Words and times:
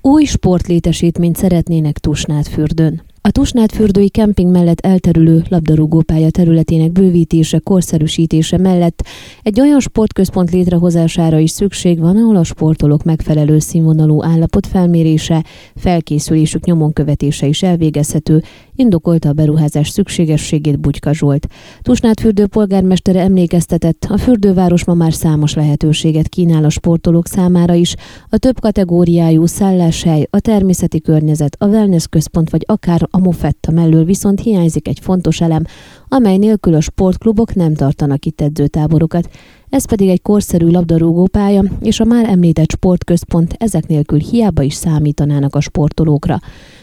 új 0.00 0.24
sportlétesítményt 0.24 1.36
szeretnének 1.36 1.98
Tusnádfürdőn. 1.98 3.02
A 3.22 3.30
Tusnádfürdői 3.30 4.08
kemping 4.08 4.50
mellett 4.50 4.80
elterülő 4.80 5.42
labdarúgópálya 5.48 6.30
területének 6.30 6.92
bővítése, 6.92 7.58
korszerűsítése 7.58 8.58
mellett 8.58 9.06
egy 9.42 9.60
olyan 9.60 9.80
sportközpont 9.80 10.50
létrehozására 10.50 11.38
is 11.38 11.50
szükség 11.50 11.98
van, 11.98 12.16
ahol 12.16 12.36
a 12.36 12.44
sportolók 12.44 13.04
megfelelő 13.04 13.58
színvonalú 13.58 14.22
állapot 14.24 14.66
felmérése, 14.66 15.44
felkészülésük 15.76 16.64
nyomon 16.64 16.92
követése 16.92 17.46
is 17.46 17.62
elvégezhető, 17.62 18.42
indokolta 18.80 19.28
a 19.28 19.32
beruházás 19.32 19.88
szükségességét 19.88 20.80
Bugyka 20.80 21.12
Zsolt. 21.12 21.46
Tusnádfürdő 21.82 22.46
polgármestere 22.46 23.20
emlékeztetett, 23.20 24.06
a 24.08 24.18
fürdőváros 24.18 24.84
ma 24.84 24.94
már 24.94 25.12
számos 25.12 25.54
lehetőséget 25.54 26.28
kínál 26.28 26.64
a 26.64 26.68
sportolók 26.68 27.26
számára 27.26 27.74
is, 27.74 27.94
a 28.28 28.38
több 28.38 28.60
kategóriájú 28.60 29.46
szálláshely, 29.46 30.26
a 30.30 30.40
természeti 30.40 31.00
környezet, 31.00 31.56
a 31.58 31.66
wellness 31.66 32.06
központ 32.10 32.50
vagy 32.50 32.64
akár 32.66 33.08
a 33.10 33.18
mofetta 33.18 33.70
mellől 33.70 34.04
viszont 34.04 34.40
hiányzik 34.40 34.88
egy 34.88 34.98
fontos 35.00 35.40
elem, 35.40 35.64
amely 36.08 36.36
nélkül 36.36 36.74
a 36.74 36.80
sportklubok 36.80 37.54
nem 37.54 37.74
tartanak 37.74 38.24
itt 38.24 38.40
edzőtáborokat. 38.40 39.28
Ez 39.68 39.84
pedig 39.84 40.08
egy 40.08 40.22
korszerű 40.22 40.66
labdarúgópálya 40.66 41.64
és 41.80 42.00
a 42.00 42.04
már 42.04 42.28
említett 42.28 42.70
sportközpont 42.70 43.54
ezek 43.58 43.86
nélkül 43.86 44.18
hiába 44.18 44.62
is 44.62 44.74
számítanának 44.74 45.54
a 45.54 45.60
sportolókra. 45.60 46.40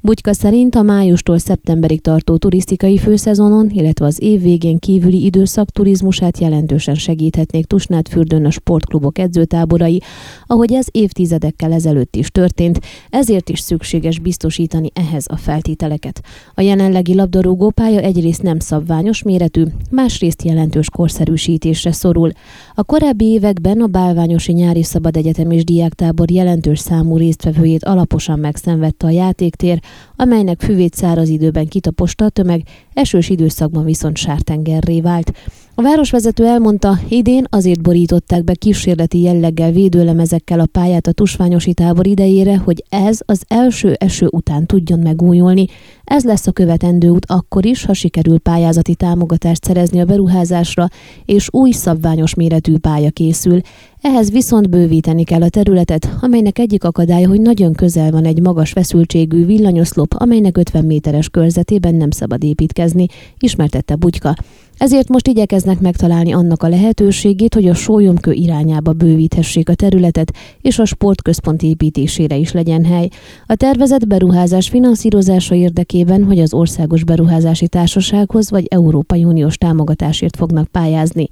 Bugyka 0.00 0.32
szerint 0.32 0.74
a 0.74 0.82
májustól 0.82 1.38
szeptemberig 1.38 2.00
tartó 2.00 2.36
turisztikai 2.36 2.98
főszezonon, 2.98 3.70
illetve 3.70 4.06
az 4.06 4.22
év 4.22 4.42
végén 4.42 4.78
kívüli 4.78 5.24
időszak 5.24 5.70
turizmusát 5.70 6.38
jelentősen 6.38 6.94
segíthetnék 6.94 7.66
Tusnádfürdőn 7.66 8.44
a 8.44 8.50
sportklubok 8.50 9.18
edzőtáborai, 9.18 10.02
ahogy 10.46 10.72
ez 10.72 10.86
évtizedekkel 10.90 11.72
ezelőtt 11.72 12.16
is 12.16 12.30
történt, 12.30 12.80
ezért 13.10 13.48
is 13.48 13.60
szükséges 13.60 14.18
biztosítani 14.18 14.90
ehhez 14.94 15.24
a 15.28 15.36
feltételeket. 15.36 16.22
A 16.54 16.60
jelenlegi 16.60 17.14
labdarúgópálya 17.14 18.00
egyrészt 18.00 18.42
nem 18.42 18.58
szabványos 18.58 19.22
méretű, 19.22 19.64
másrészt 19.90 20.42
jelentős 20.42 20.90
korszerűsítésre 20.90 21.92
szorul. 21.92 22.30
A 22.74 22.84
korábbi 22.84 23.24
években 23.24 23.80
a 23.80 23.86
Bálványosi 23.86 24.52
Nyári 24.52 24.82
Szabad 24.82 25.16
Egyetem 25.16 25.48
Diáktábor 25.48 26.30
jelentős 26.30 26.78
számú 26.78 27.16
résztvevőjét 27.16 27.84
alaposan 27.84 28.38
megszenvedte 28.38 29.06
a 29.06 29.10
játéktér, 29.10 29.80
amelynek 30.16 30.60
füvét 30.60 30.94
száraz 30.94 31.28
időben 31.28 31.66
kitaposta 31.66 32.24
a 32.24 32.28
tömeg, 32.28 32.62
esős 32.94 33.28
időszakban 33.28 33.84
viszont 33.84 34.16
sártengerré 34.16 35.00
vált. 35.00 35.32
A 35.78 35.82
városvezető 35.82 36.46
elmondta, 36.46 36.98
idén 37.08 37.46
azért 37.50 37.82
borították 37.82 38.44
be 38.44 38.54
kísérleti 38.54 39.20
jelleggel 39.20 39.70
védőlemezekkel 39.70 40.60
a 40.60 40.66
pályát 40.72 41.06
a 41.06 41.12
tusványosi 41.12 41.74
tábor 41.74 42.06
idejére, 42.06 42.56
hogy 42.56 42.84
ez 42.88 43.18
az 43.26 43.42
első 43.48 43.92
eső 43.92 44.28
után 44.30 44.66
tudjon 44.66 44.98
megújulni. 44.98 45.66
Ez 46.04 46.24
lesz 46.24 46.46
a 46.46 46.52
követendő 46.52 47.08
út 47.08 47.26
akkor 47.28 47.66
is, 47.66 47.84
ha 47.84 47.92
sikerül 47.92 48.38
pályázati 48.38 48.94
támogatást 48.94 49.64
szerezni 49.64 50.00
a 50.00 50.04
beruházásra, 50.04 50.88
és 51.24 51.48
új 51.50 51.70
szabványos 51.70 52.34
méretű 52.34 52.76
pálya 52.76 53.10
készül. 53.10 53.60
Ehhez 54.00 54.30
viszont 54.30 54.70
bővíteni 54.70 55.24
kell 55.24 55.42
a 55.42 55.48
területet, 55.48 56.08
amelynek 56.20 56.58
egyik 56.58 56.84
akadálya, 56.84 57.28
hogy 57.28 57.40
nagyon 57.40 57.72
közel 57.72 58.10
van 58.10 58.24
egy 58.24 58.40
magas 58.40 58.70
feszültségű 58.70 59.46
villanyoszlop, 59.46 60.14
amelynek 60.16 60.56
50 60.56 60.84
méteres 60.84 61.28
körzetében 61.28 61.94
nem 61.94 62.10
szabad 62.10 62.44
építkezni, 62.44 63.06
ismertette 63.38 63.94
Bugyka. 63.94 64.34
Ezért 64.78 65.08
most 65.08 65.28
igyekeznek 65.28 65.80
megtalálni 65.80 66.32
annak 66.32 66.62
a 66.62 66.68
lehetőségét, 66.68 67.54
hogy 67.54 67.68
a 67.68 67.74
sólyomkő 67.74 68.32
irányába 68.32 68.92
bővíthessék 68.92 69.68
a 69.68 69.74
területet, 69.74 70.32
és 70.60 70.78
a 70.78 70.84
sportközpont 70.84 71.62
építésére 71.62 72.36
is 72.36 72.52
legyen 72.52 72.84
hely. 72.84 73.08
A 73.46 73.54
tervezett 73.54 74.06
beruházás 74.06 74.68
finanszírozása 74.68 75.54
érdekében, 75.54 76.24
hogy 76.24 76.38
az 76.38 76.54
Országos 76.54 77.04
Beruházási 77.04 77.68
Társasághoz 77.68 78.50
vagy 78.50 78.66
Európai 78.70 79.24
Uniós 79.24 79.56
támogatásért 79.56 80.36
fognak 80.36 80.68
pályázni. 80.68 81.28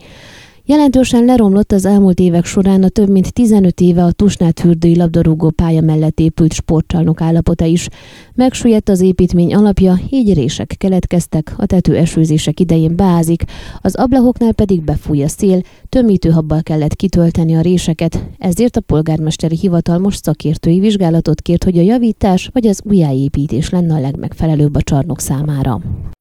Jelentősen 0.68 1.24
leromlott 1.24 1.72
az 1.72 1.84
elmúlt 1.84 2.20
évek 2.20 2.44
során 2.44 2.82
a 2.82 2.88
több 2.88 3.10
mint 3.10 3.32
15 3.32 3.80
éve 3.80 4.04
a 4.04 4.12
Tusnát 4.12 4.60
fürdői 4.60 4.96
labdarúgó 4.96 5.50
pálya 5.50 5.80
mellett 5.80 6.20
épült 6.20 6.52
sportcsarnok 6.52 7.20
állapota 7.20 7.64
is. 7.64 7.88
Megsüllyedt 8.34 8.88
az 8.88 9.00
építmény 9.00 9.54
alapja, 9.54 9.98
így 10.10 10.34
rések 10.34 10.74
keletkeztek, 10.78 11.54
a 11.56 11.66
tető 11.66 11.96
esőzések 11.96 12.60
idején 12.60 12.96
beázik, 12.96 13.44
az 13.80 13.94
ablakoknál 13.94 14.52
pedig 14.52 14.82
befúj 14.82 15.22
a 15.22 15.28
szél, 15.28 15.60
tömítőhabbal 15.88 16.62
kellett 16.62 16.94
kitölteni 16.94 17.56
a 17.56 17.60
réseket, 17.60 18.26
ezért 18.38 18.76
a 18.76 18.80
polgármesteri 18.80 19.56
hivatal 19.56 19.98
most 19.98 20.24
szakértői 20.24 20.80
vizsgálatot 20.80 21.40
kért, 21.40 21.64
hogy 21.64 21.78
a 21.78 21.82
javítás 21.82 22.50
vagy 22.52 22.66
az 22.66 22.80
újjáépítés 22.84 23.70
lenne 23.70 23.94
a 23.94 24.00
legmegfelelőbb 24.00 24.74
a 24.74 24.82
csarnok 24.82 25.20
számára. 25.20 25.80